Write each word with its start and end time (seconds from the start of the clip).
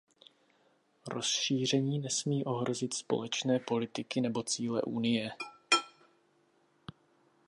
Rozšíření 1.07 1.99
nesmí 1.99 2.45
ohrozit 2.45 2.93
společné 2.93 3.59
politiky 3.59 4.21
nebo 4.21 4.43
cíle 4.43 4.81
Unie. 4.81 5.31